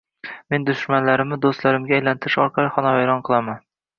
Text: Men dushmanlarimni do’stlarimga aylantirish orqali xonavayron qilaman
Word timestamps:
Men 0.53 0.63
dushmanlarimni 0.69 1.37
do’stlarimga 1.43 1.95
aylantirish 1.99 2.39
orqali 2.47 2.73
xonavayron 2.79 3.25
qilaman 3.29 3.63